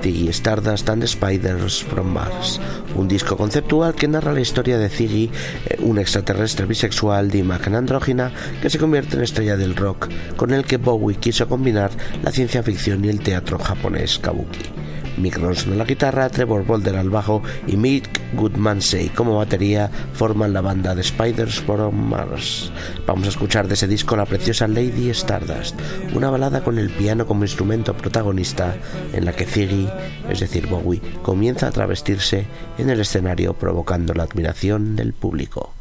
Ziggy 0.00 0.28
Stardust 0.28 0.88
and 0.88 1.04
Spiders 1.04 1.82
from 1.82 2.12
Mars, 2.12 2.60
un 2.94 3.08
disco 3.08 3.36
conceptual 3.36 3.96
que 3.96 4.06
narra 4.06 4.32
la 4.32 4.40
historia 4.40 4.78
de 4.78 4.88
Ziggy, 4.88 5.30
eh, 5.66 5.78
un 5.80 5.98
extraterrestre 5.98 6.66
bisexual 6.66 7.28
de 7.30 7.38
imagen 7.38 7.74
andrógina 7.74 8.32
que 8.62 8.70
se 8.70 8.78
convierte 8.78 9.16
en 9.16 9.24
estrella 9.24 9.56
del 9.56 9.74
rock, 9.74 10.08
con 10.36 10.52
el 10.52 10.64
que 10.64 10.76
Bowie 10.76 11.16
quiso 11.16 11.48
combinar 11.48 11.90
la 12.22 12.30
ciencia 12.30 12.62
ficción 12.62 13.04
y 13.04 13.08
el 13.08 13.18
teatro 13.18 13.58
japonés 13.58 14.20
kabuki. 14.20 14.60
Mick 15.18 15.36
Ronson 15.36 15.72
a 15.72 15.76
la 15.76 15.84
guitarra, 15.84 16.28
Trevor 16.28 16.64
Boulder 16.64 16.96
al 16.96 17.10
bajo 17.10 17.42
y 17.66 17.76
Mick 17.76 18.17
Goodmansey 18.34 19.08
como 19.10 19.36
batería 19.36 19.90
forman 20.12 20.52
la 20.52 20.60
banda 20.60 20.94
de 20.94 21.02
Spiders 21.02 21.60
from 21.60 21.94
Mars. 21.94 22.70
Vamos 23.06 23.26
a 23.26 23.30
escuchar 23.30 23.68
de 23.68 23.74
ese 23.74 23.86
disco 23.86 24.16
la 24.16 24.26
preciosa 24.26 24.68
Lady 24.68 25.10
Stardust, 25.10 25.78
una 26.14 26.30
balada 26.30 26.62
con 26.62 26.78
el 26.78 26.90
piano 26.90 27.26
como 27.26 27.44
instrumento 27.44 27.94
protagonista 27.94 28.76
en 29.12 29.24
la 29.24 29.32
que 29.32 29.46
Ziggy, 29.46 29.88
es 30.28 30.40
decir 30.40 30.66
Bowie, 30.66 31.00
comienza 31.22 31.68
a 31.68 31.72
travestirse 31.72 32.46
en 32.78 32.90
el 32.90 33.00
escenario 33.00 33.54
provocando 33.54 34.14
la 34.14 34.24
admiración 34.24 34.96
del 34.96 35.12
público. 35.12 35.74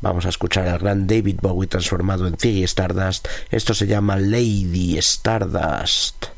Vamos 0.00 0.26
a 0.26 0.28
escuchar 0.28 0.68
al 0.68 0.78
gran 0.78 1.06
David 1.06 1.38
Bowie 1.42 1.68
transformado 1.68 2.26
en 2.28 2.36
Ziggy 2.36 2.62
Stardust. 2.64 3.26
Esto 3.50 3.74
se 3.74 3.86
llama 3.86 4.16
Lady 4.16 4.96
Stardust. 4.98 6.37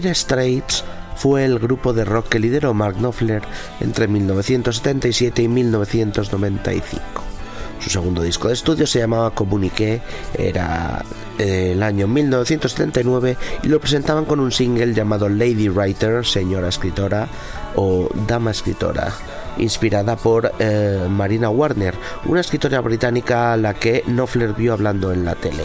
Dire 0.00 0.14
Straits 0.14 0.84
fue 1.16 1.44
el 1.44 1.58
grupo 1.58 1.92
de 1.92 2.04
rock 2.04 2.28
que 2.28 2.38
lideró 2.38 2.72
Mark 2.72 2.98
Knopfler 2.98 3.42
entre 3.80 4.06
1977 4.06 5.42
y 5.42 5.48
1995. 5.48 7.00
Su 7.80 7.90
segundo 7.90 8.22
disco 8.22 8.46
de 8.46 8.54
estudio 8.54 8.86
se 8.86 9.00
llamaba 9.00 9.32
Comuniqué, 9.32 10.00
era 10.34 11.04
eh, 11.36 11.72
el 11.72 11.82
año 11.82 12.06
1979 12.06 13.36
y 13.64 13.66
lo 13.66 13.80
presentaban 13.80 14.24
con 14.24 14.38
un 14.38 14.52
single 14.52 14.94
llamado 14.94 15.28
Lady 15.28 15.68
Writer, 15.68 16.24
señora 16.24 16.68
escritora 16.68 17.26
o 17.74 18.08
dama 18.28 18.52
escritora, 18.52 19.12
inspirada 19.56 20.14
por 20.14 20.52
eh, 20.60 21.08
Marina 21.10 21.50
Warner, 21.50 21.96
una 22.26 22.40
escritora 22.40 22.80
británica 22.82 23.52
a 23.52 23.56
la 23.56 23.74
que 23.74 24.04
Knopfler 24.06 24.52
vio 24.52 24.74
hablando 24.74 25.12
en 25.12 25.24
la 25.24 25.34
tele. 25.34 25.64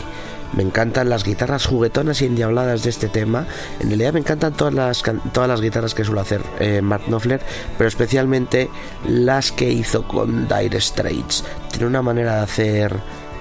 Me 0.56 0.64
encantan 0.64 1.10
las 1.10 1.24
guitarras 1.24 1.66
juguetonas 1.66 2.22
y 2.22 2.26
endiabladas 2.26 2.84
de 2.84 2.90
este 2.90 3.10
tema. 3.10 3.48
En 3.80 3.88
realidad 3.88 4.14
me 4.14 4.20
encantan 4.20 4.54
todas 4.54 4.74
las, 4.74 5.04
todas 5.32 5.50
las 5.50 5.62
guitarras 5.62 5.94
que 5.94 6.04
suele 6.04 6.22
hacer 6.22 6.42
eh, 6.60 6.82
Mark 6.82 7.04
Knopfler, 7.08 7.42
pero 7.78 7.88
especialmente 7.88 8.70
las 9.08 9.52
que 9.52 9.70
hizo 9.72 10.08
con 10.08 10.48
Dire 10.48 10.80
Straits. 10.80 11.44
Tiene 11.72 11.88
una 11.88 12.02
manera 12.02 12.38
de 12.38 12.42
hacer 12.42 12.96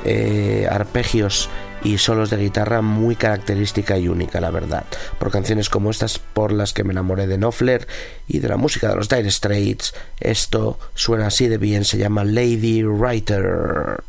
eh, 0.04 0.66
arpegios 0.70 1.48
y 1.84 1.98
solos 1.98 2.30
de 2.30 2.36
guitarra 2.36 2.80
muy 2.80 3.16
característica 3.16 3.98
y 3.98 4.08
única, 4.08 4.40
la 4.40 4.50
verdad. 4.50 4.84
Por 5.18 5.30
canciones 5.30 5.68
como 5.68 5.90
estas 5.90 6.18
por 6.18 6.52
las 6.52 6.72
que 6.72 6.84
me 6.84 6.92
enamoré 6.92 7.26
de 7.26 7.36
Knopfler 7.36 7.86
y 8.28 8.38
de 8.38 8.48
la 8.48 8.56
música 8.56 8.88
de 8.88 8.96
los 8.96 9.08
Dire 9.08 9.30
Straits, 9.30 9.94
esto 10.20 10.78
suena 10.94 11.26
así 11.26 11.48
de 11.48 11.58
bien, 11.58 11.84
se 11.84 11.98
llama 11.98 12.24
Lady 12.24 12.84
Writer. 12.84 14.02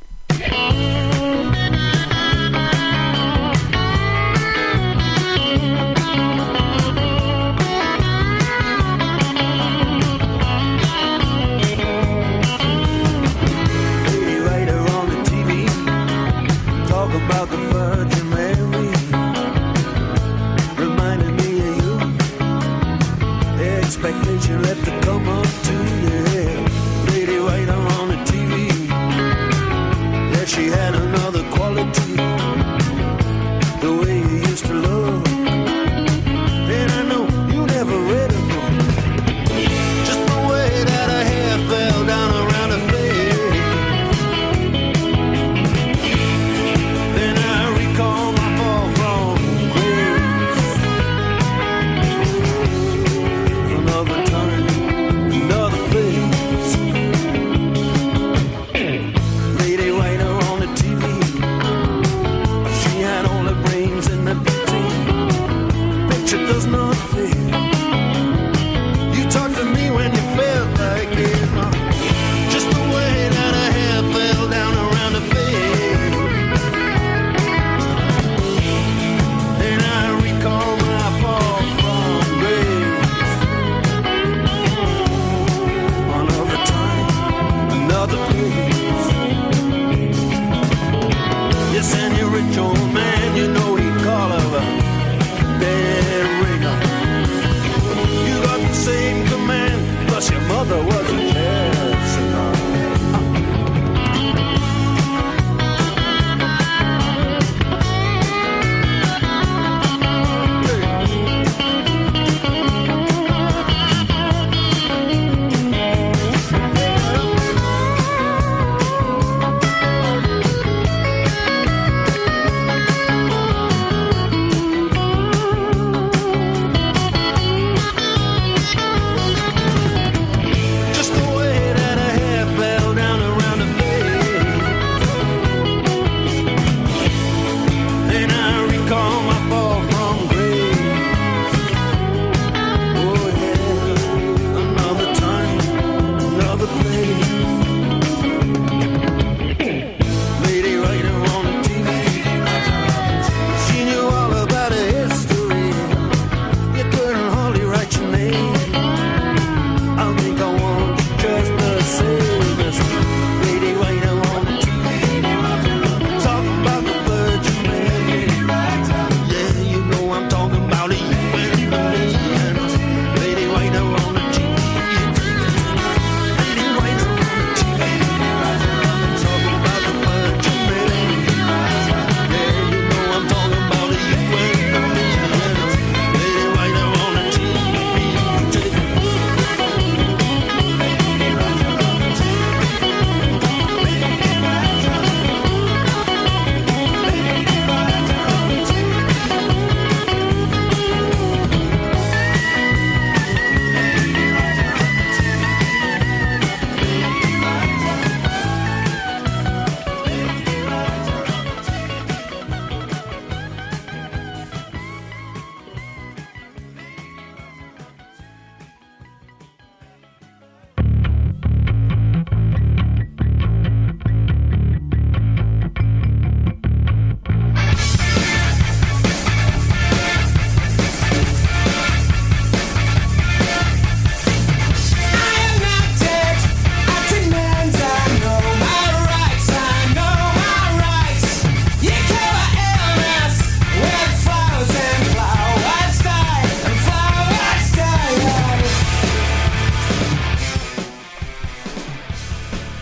expectation 24.05 24.61
left 24.63 24.83
the 24.83 24.91
to 25.05 25.43
too. 25.63 26.02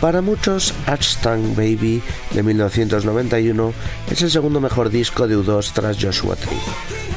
Para 0.02 0.20
muchos, 0.20 0.74
Ashton 0.86 1.54
Baby 1.54 2.02
de 2.32 2.42
1991 2.42 3.72
es 4.10 4.22
el 4.22 4.32
segundo 4.32 4.60
mejor 4.60 4.90
disco 4.90 5.28
de 5.28 5.38
U2 5.38 5.70
tras 5.72 5.96
Joshua 6.02 6.34
Tree. 6.34 6.58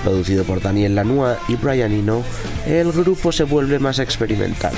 Producido 0.03 0.43
por 0.43 0.61
Daniel 0.61 0.93
Lanois 0.93 1.35
y 1.47 1.55
Brian 1.55 1.91
Eno, 1.91 2.23
el 2.67 2.91
grupo 2.91 3.31
se 3.31 3.43
vuelve 3.43 3.79
más 3.79 3.97
experimental. 3.97 4.75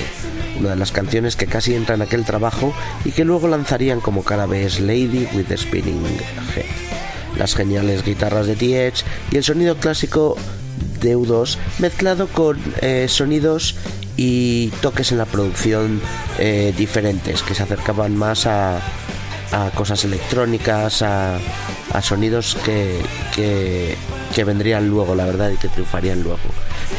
Una 0.58 0.70
de 0.70 0.76
las 0.76 0.90
canciones 0.90 1.36
que 1.36 1.48
casi 1.48 1.74
entra 1.74 1.96
en 1.96 2.00
aquel 2.00 2.24
trabajo 2.24 2.72
y 3.04 3.10
que 3.10 3.26
luego 3.26 3.46
lanzarían 3.46 4.00
como 4.00 4.24
cara 4.24 4.46
B 4.46 4.64
es 4.64 4.80
Lady 4.80 5.28
with 5.34 5.48
the 5.48 5.58
Spinning 5.58 6.02
Head. 6.56 6.64
Las 7.36 7.54
geniales 7.54 8.06
guitarras 8.06 8.46
de 8.46 8.56
TH 8.56 9.04
y 9.32 9.36
el 9.36 9.44
sonido 9.44 9.76
clásico 9.76 10.34
de 11.02 11.14
U2 11.14 11.58
mezclado 11.78 12.26
con 12.28 12.58
eh, 12.80 13.06
sonidos 13.08 13.74
y 14.18 14.68
toques 14.82 15.12
en 15.12 15.18
la 15.18 15.26
producción 15.26 16.02
eh, 16.38 16.74
diferentes 16.76 17.40
que 17.42 17.54
se 17.54 17.62
acercaban 17.62 18.16
más 18.16 18.46
a, 18.46 18.82
cosas 19.74 20.04
electrónicas, 20.04 21.02
a, 21.02 21.38
sonidos 22.02 22.58
que, 22.64 23.96
que 24.34 24.44
vendrían 24.44 24.88
luego, 24.88 25.14
la 25.14 25.24
verdad, 25.24 25.50
y 25.50 25.56
que 25.56 25.68
triunfarían 25.68 26.22
luego. 26.22 26.38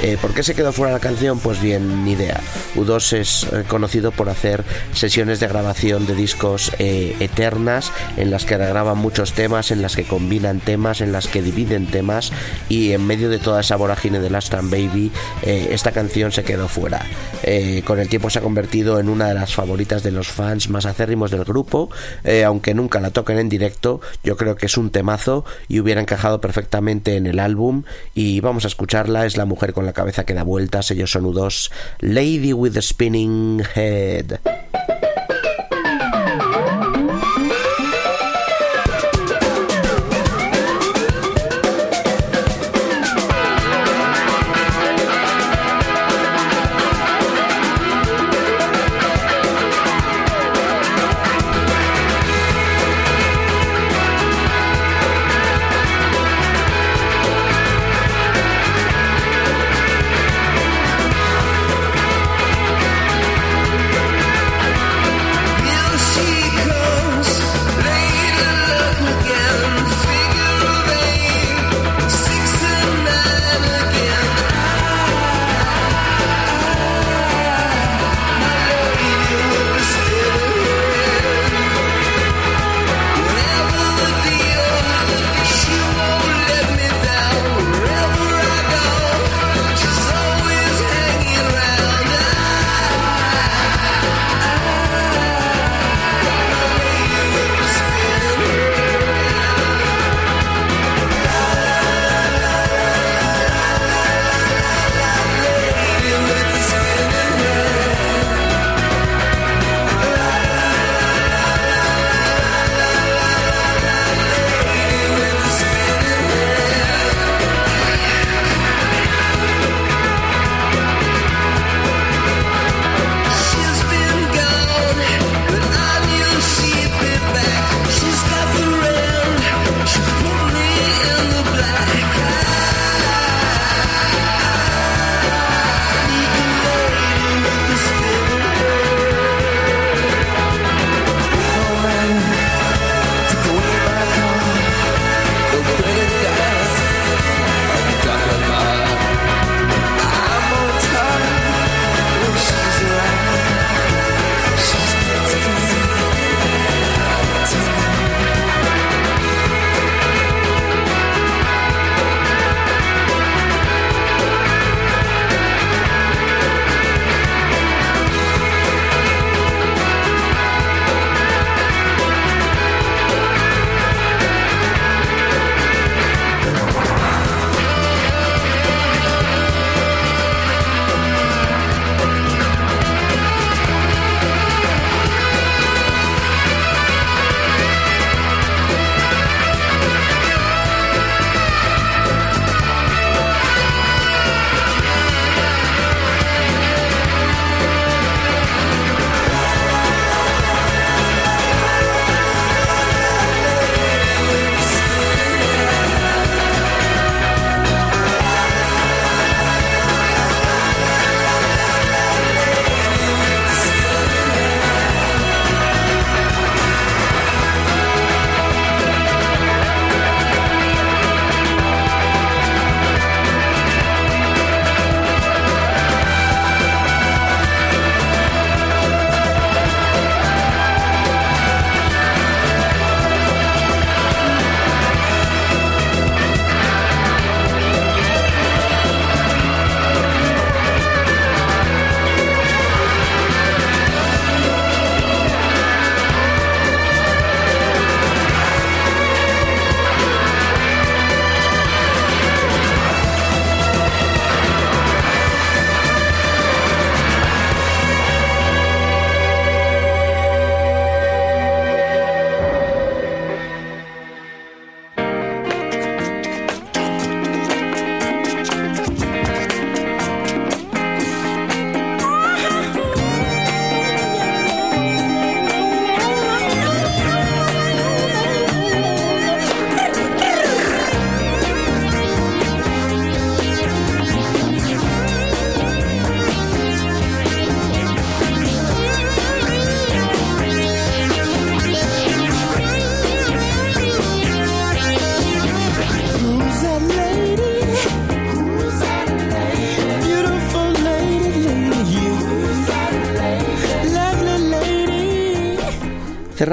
Eh, 0.01 0.17
¿Por 0.21 0.33
qué 0.33 0.43
se 0.43 0.55
quedó 0.55 0.71
fuera 0.71 0.93
la 0.93 0.99
canción? 0.99 1.39
Pues 1.39 1.61
bien, 1.61 2.05
ni 2.05 2.13
idea. 2.13 2.39
U2 2.75 3.17
es 3.17 3.43
eh, 3.43 3.63
conocido 3.67 4.11
por 4.11 4.29
hacer 4.29 4.63
sesiones 4.93 5.39
de 5.39 5.47
grabación 5.47 6.05
de 6.05 6.15
discos 6.15 6.71
eh, 6.79 7.15
eternas, 7.19 7.91
en 8.17 8.31
las 8.31 8.45
que 8.45 8.57
graban 8.57 8.97
muchos 8.97 9.33
temas, 9.33 9.71
en 9.71 9.81
las 9.81 9.95
que 9.95 10.03
combinan 10.03 10.59
temas, 10.59 11.01
en 11.01 11.11
las 11.11 11.27
que 11.27 11.41
dividen 11.41 11.87
temas, 11.87 12.31
y 12.67 12.91
en 12.93 13.05
medio 13.05 13.29
de 13.29 13.39
toda 13.39 13.61
esa 13.61 13.75
vorágine 13.75 14.19
de 14.19 14.29
Last 14.29 14.53
and 14.53 14.71
Baby, 14.71 15.11
eh, 15.43 15.69
esta 15.71 15.91
canción 15.91 16.31
se 16.31 16.43
quedó 16.43 16.67
fuera. 16.67 17.05
Eh, 17.43 17.83
con 17.85 17.99
el 17.99 18.09
tiempo 18.09 18.29
se 18.29 18.39
ha 18.39 18.41
convertido 18.41 18.99
en 18.99 19.09
una 19.09 19.27
de 19.27 19.33
las 19.33 19.53
favoritas 19.53 20.03
de 20.03 20.11
los 20.11 20.27
fans 20.27 20.69
más 20.69 20.85
acérrimos 20.85 21.31
del 21.31 21.43
grupo, 21.43 21.89
eh, 22.23 22.43
aunque 22.43 22.73
nunca 22.73 22.99
la 22.99 23.11
toquen 23.11 23.39
en 23.39 23.49
directo, 23.49 24.01
yo 24.23 24.37
creo 24.37 24.55
que 24.55 24.65
es 24.65 24.77
un 24.77 24.89
temazo 24.89 25.45
y 25.67 25.79
hubiera 25.79 26.01
encajado 26.01 26.41
perfectamente 26.41 27.15
en 27.15 27.27
el 27.29 27.39
álbum. 27.39 27.83
Y 28.13 28.39
vamos 28.41 28.65
a 28.65 28.67
escucharla, 28.67 29.25
es 29.25 29.37
la 29.37 29.45
mujer 29.45 29.73
con 29.73 29.85
la 29.85 29.93
cabeza 29.93 30.25
que 30.25 30.33
da 30.33 30.43
vueltas, 30.43 30.91
ellos 30.91 31.11
son 31.11 31.25
U2, 31.25 31.71
Lady 31.99 32.53
with 32.53 32.73
the 32.73 32.81
Spinning 32.81 33.63
Head. 33.75 34.39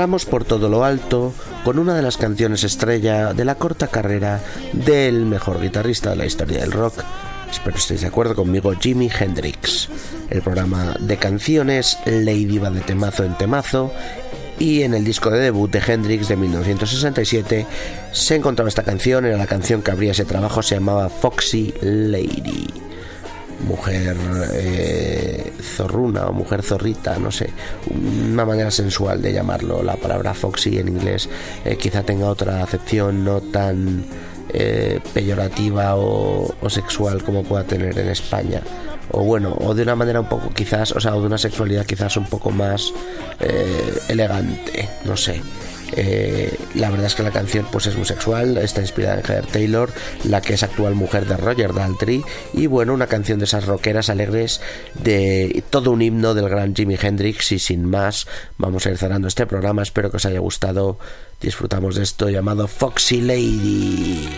Por 0.07 0.45
todo 0.45 0.69
lo 0.69 0.85
alto 0.85 1.35
con 1.65 1.81
una 1.81 1.97
de 1.97 2.01
las 2.01 2.17
canciones 2.17 2.63
estrella 2.63 3.35
de 3.35 3.45
la 3.45 3.57
corta 3.57 3.89
carrera 3.89 4.41
del 4.73 5.27
mejor 5.27 5.61
guitarrista 5.61 6.11
de 6.11 6.17
la 6.17 6.27
historia 6.27 6.61
del 6.61 6.71
rock. 6.71 7.03
Espero 7.51 7.77
estéis 7.77 8.03
de 8.03 8.07
acuerdo 8.07 8.37
conmigo, 8.37 8.73
Jimi 8.81 9.11
Hendrix. 9.11 9.89
El 10.31 10.43
programa 10.43 10.95
de 11.01 11.17
canciones 11.17 11.99
Lady 12.07 12.59
va 12.59 12.71
de 12.71 12.83
temazo 12.83 13.25
en 13.25 13.37
temazo 13.37 13.93
y 14.61 14.83
en 14.83 14.95
el 14.95 15.05
disco 15.05 15.29
de 15.29 15.41
debut 15.41 15.73
de 15.73 15.83
Hendrix 15.85 16.29
de 16.29 16.37
1967 16.37 17.67
se 18.13 18.37
encontraba 18.37 18.69
esta 18.69 18.85
canción, 18.85 19.25
era 19.25 19.37
la 19.37 19.49
canción 19.49 19.83
que 19.83 19.91
abría 19.91 20.13
ese 20.13 20.25
trabajo, 20.25 20.63
se 20.63 20.77
llamaba 20.77 21.09
Foxy 21.09 21.75
Lady. 21.81 22.76
Mujer 23.67 24.17
eh, 24.55 25.53
zorruna 25.61 26.27
o 26.27 26.33
mujer 26.33 26.63
zorrita, 26.63 27.19
no 27.19 27.31
sé, 27.31 27.51
una 28.31 28.45
manera 28.45 28.71
sensual 28.71 29.21
de 29.21 29.33
llamarlo. 29.33 29.83
La 29.83 29.97
palabra 29.97 30.35
foxy 30.35 30.79
en 30.79 30.89
inglés 30.89 31.29
eh, 31.65 31.77
quizá 31.77 32.03
tenga 32.03 32.27
otra 32.27 32.63
acepción 32.63 33.25
no 33.25 33.41
tan 33.41 34.05
eh, 34.51 35.01
peyorativa 35.13 35.97
o, 35.97 36.55
o 36.61 36.71
sexual 36.71 37.23
como 37.23 37.43
pueda 37.43 37.65
tener 37.65 37.99
en 37.99 38.09
España 38.09 38.63
o 39.11 39.23
bueno, 39.23 39.57
o 39.61 39.75
de 39.75 39.83
una 39.83 39.97
manera 39.97 40.21
un 40.21 40.29
poco 40.29 40.51
quizás, 40.51 40.93
o 40.93 41.01
sea, 41.01 41.15
o 41.15 41.21
de 41.21 41.27
una 41.27 41.39
sexualidad 41.39 41.87
quizás 41.87 42.17
un 42.17 42.27
poco 42.27 42.51
más 42.51 42.93
eh, 43.41 43.99
elegante, 44.09 44.89
no 45.05 45.17
sé. 45.17 45.41
Eh, 45.93 46.57
la 46.75 46.91
verdad 46.91 47.07
es 47.07 47.15
que 47.15 47.23
la 47.23 47.31
canción 47.31 47.67
pues 47.71 47.87
es 47.87 47.97
muy 47.97 48.07
sexual, 48.07 48.57
está 48.59 48.81
inspirada 48.81 49.21
en 49.21 49.25
Heather 49.25 49.47
Taylor, 49.47 49.93
la 50.25 50.41
que 50.41 50.55
es 50.55 50.63
actual 50.63 50.95
mujer 50.95 51.27
de 51.27 51.37
Roger 51.37 51.73
Daltrey, 51.73 52.25
y 52.53 52.67
bueno, 52.67 52.95
una 52.95 53.07
canción 53.07 53.39
de 53.39 53.45
esas 53.45 53.67
rockeras 53.67 54.11
alegres 54.11 54.61
de 54.95 55.63
todo 55.71 55.93
un 55.93 56.03
himno 56.03 56.35
del 56.35 56.49
gran 56.49 56.75
Jimi 56.75 56.97
Hendrix 57.01 57.53
y 57.53 57.59
sin 57.59 57.85
más, 57.85 58.27
vamos 58.59 58.87
a 58.87 58.91
ir 58.91 58.99
cerrando 58.99 59.29
este 59.29 59.47
programa, 59.47 59.83
espero 59.83 60.11
que 60.11 60.17
os 60.17 60.27
haya 60.27 60.41
gustado, 60.41 60.99
disfrutamos 61.41 61.97
de 61.97 62.03
esto 62.03 62.29
llamado 62.29 62.67
Foxy 62.67 63.21
Lady. 63.21 64.29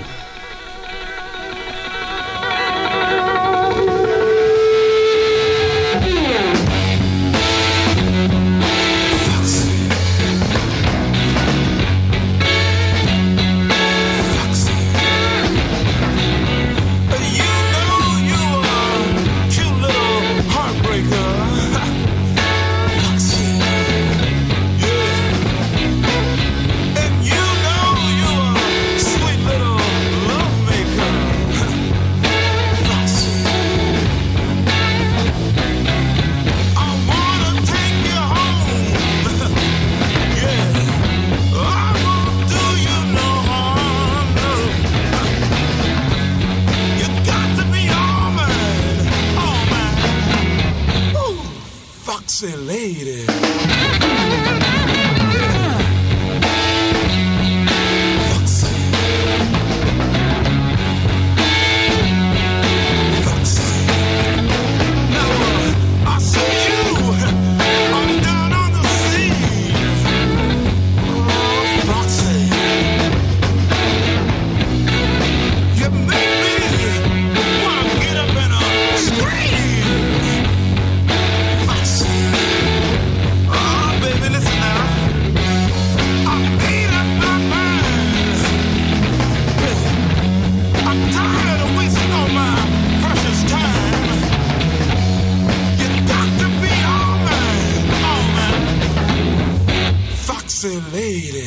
Lady. 101.09 101.40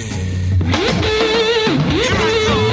Here 1.92 2.18
I 2.18 2.46
come. 2.48 2.71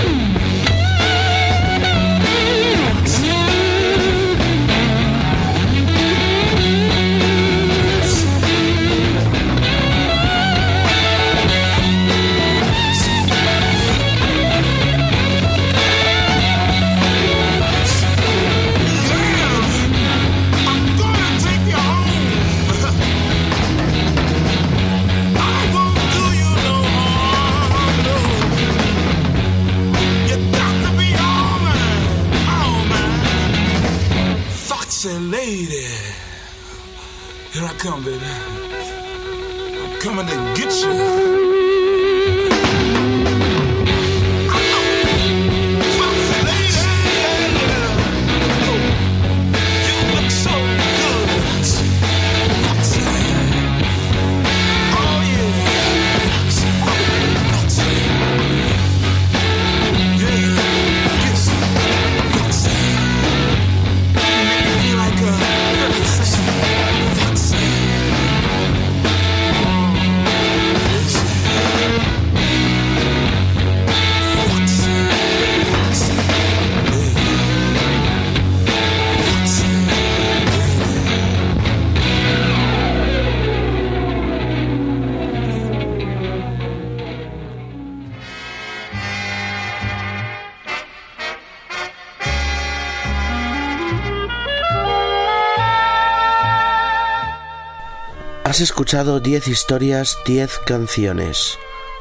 Has 98.58 98.62
escuchado 98.62 99.20
10 99.20 99.46
historias, 99.46 100.18
10 100.26 100.58
canciones. 100.66 101.56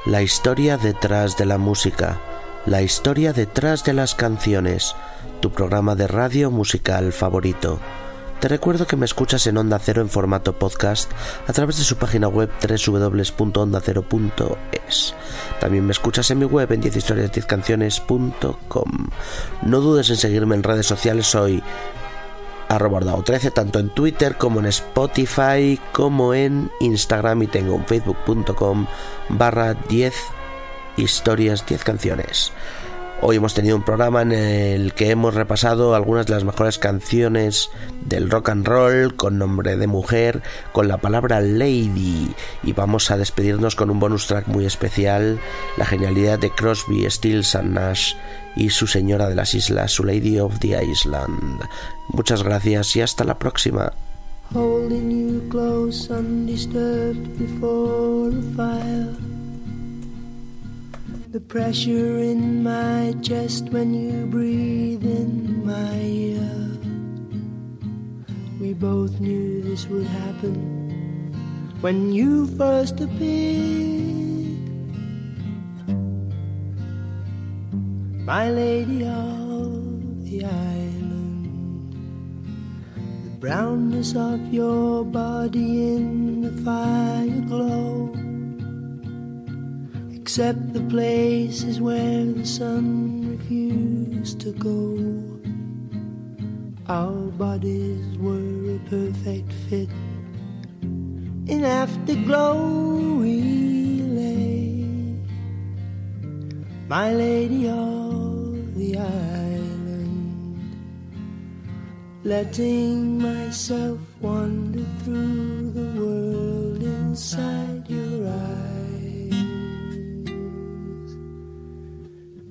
La 0.07 0.23
historia 0.23 0.77
detrás 0.77 1.37
de 1.37 1.45
la 1.45 1.59
música. 1.59 2.19
La 2.65 2.81
historia 2.81 3.31
detrás 3.31 3.83
de 3.83 3.93
las 3.93 4.15
canciones. 4.15 4.95
Tu 5.39 5.51
programa 5.51 5.93
de 5.93 6.07
radio 6.07 6.49
musical 6.49 7.13
favorito. 7.13 7.79
Te 8.39 8.47
recuerdo 8.47 8.87
que 8.87 8.95
me 8.95 9.05
escuchas 9.05 9.45
en 9.45 9.57
Onda 9.57 9.77
Cero 9.77 10.01
en 10.01 10.09
formato 10.09 10.57
podcast 10.57 11.11
a 11.45 11.53
través 11.53 11.77
de 11.77 11.83
su 11.83 11.97
página 11.97 12.27
web 12.27 12.49
www.ondacero.es. 12.59 15.13
También 15.59 15.85
me 15.85 15.91
escuchas 15.91 16.31
en 16.31 16.39
mi 16.39 16.45
web 16.45 16.71
en 16.71 16.81
10historias10canciones.com. 16.81 19.09
No 19.61 19.79
dudes 19.79 20.09
en 20.09 20.17
seguirme 20.17 20.55
en 20.55 20.63
redes 20.63 20.87
sociales, 20.87 21.27
soy 21.27 21.61
arroba 22.69 22.99
ordao13 22.99 23.53
tanto 23.53 23.79
en 23.79 23.89
Twitter 23.89 24.37
como 24.37 24.59
en 24.59 24.65
Spotify 24.67 25.79
como 25.91 26.33
en 26.33 26.71
Instagram 26.79 27.43
y 27.43 27.47
tengo 27.47 27.75
un 27.75 27.85
facebook.com 27.85 28.87
barra 29.29 29.73
10 29.73 30.13
historias 30.97 31.65
10 31.65 31.83
canciones. 31.83 32.51
Hoy 33.19 33.37
hemos 33.37 33.55
tenido 33.55 33.75
un 33.75 33.83
programa 33.83 34.21
en 34.21 34.31
el 34.31 34.93
que 34.93 35.09
hemos 35.09 35.33
repasado 35.33 35.95
algunas 35.95 36.27
de 36.27 36.33
las 36.33 36.43
mejores 36.43 36.77
canciones 36.77 37.71
del 38.05 38.29
rock 38.29 38.49
and 38.49 38.67
roll 38.67 39.15
con 39.15 39.39
nombre 39.39 39.75
de 39.75 39.87
mujer, 39.87 40.43
con 40.71 40.87
la 40.87 40.97
palabra 40.97 41.41
lady. 41.41 42.31
Y 42.61 42.73
vamos 42.73 43.09
a 43.09 43.17
despedirnos 43.17 43.75
con 43.75 43.89
un 43.89 43.99
bonus 43.99 44.27
track 44.27 44.47
muy 44.47 44.65
especial, 44.65 45.39
la 45.77 45.85
genialidad 45.85 46.37
de 46.37 46.51
Crosby, 46.51 47.09
Stills 47.09 47.55
and 47.55 47.73
Nash 47.73 48.13
y 48.55 48.69
su 48.69 48.85
señora 48.85 49.27
de 49.27 49.35
las 49.35 49.55
islas, 49.55 49.91
su 49.91 50.03
Lady 50.03 50.39
of 50.39 50.59
the 50.59 50.79
Island. 50.79 51.61
Muchas 52.09 52.43
gracias 52.43 52.95
y 52.95 53.01
hasta 53.01 53.23
la 53.23 53.39
próxima. 53.39 53.93
The 61.31 61.41
pressure 61.41 62.19
in 62.19 62.63
my 62.63 63.13
chest 63.21 63.65
when 63.65 63.93
you 63.93 64.25
breathe 64.27 65.03
in 65.03 65.65
my 65.65 65.99
ear. 65.99 66.79
We 68.61 68.73
both 68.73 69.19
knew 69.19 69.61
this 69.61 69.87
would 69.87 70.07
happen 70.07 70.55
when 71.81 72.13
you 72.13 72.47
first 72.55 73.01
appeared. 73.01 74.57
My 78.25 78.49
lady 78.49 79.05
of 79.05 80.23
the 80.23 80.45
island. 80.45 81.91
The 83.25 83.37
brownness 83.41 84.15
of 84.15 84.53
your 84.53 85.03
body 85.03 85.93
in 85.93 86.41
the 86.41 86.63
fire 86.63 87.41
glow. 87.41 88.13
Except 90.27 90.73
the 90.73 90.81
places 90.81 91.79
where 91.79 92.25
the 92.25 92.45
sun 92.45 93.31
refused 93.31 94.41
to 94.41 94.51
go. 94.51 94.99
Our 96.89 97.31
bodies 97.43 98.17
were 98.17 98.75
a 98.75 98.79
perfect 98.89 99.53
fit. 99.69 99.89
In 101.47 101.63
afterglow 101.63 103.15
we 103.21 104.01
lay. 104.19 104.83
My 106.89 107.13
lady 107.13 107.69
of 107.69 108.75
the 108.75 108.97
island 108.97 110.59
letting 112.25 113.17
myself 113.17 113.99
wander 114.19 114.83
through 115.05 115.71
the 115.71 115.87
world 115.97 116.83
inside 116.83 117.89
your 117.89 118.06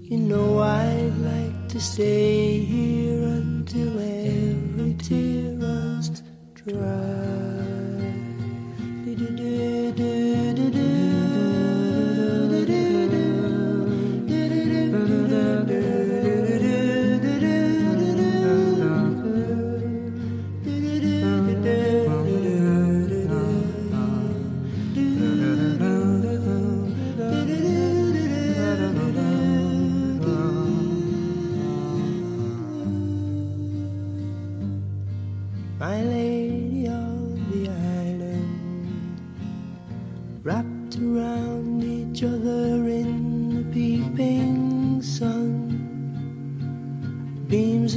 You 0.08 0.18
know 0.18 0.60
I'd 0.60 1.16
like 1.18 1.68
to 1.70 1.80
stay 1.80 2.60
here 2.60 3.24
until 3.24 3.98
every 3.98 4.94
tear 4.94 5.56
runs 5.56 6.22
dry. 6.54 7.45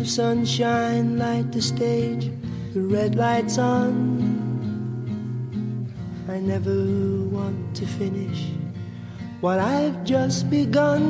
Sunshine 0.10 1.20
light 1.20 1.51
the 1.51 1.62
stage, 1.62 2.32
the 2.74 2.82
red 2.82 3.14
lights 3.16 3.60
on. 3.60 3.93
I 6.28 6.39
never 6.39 6.74
want 7.30 7.76
to 7.76 7.86
finish 7.86 8.47
what 9.39 9.60
I've 9.60 10.03
just 10.03 10.49
begun 10.49 11.03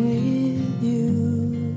with 0.00 0.82
you, 0.82 1.76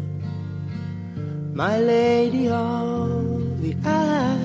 my 1.53 1.77
lady 1.79 2.47
of 2.47 3.61
the 3.61 3.75
island. 3.83 4.44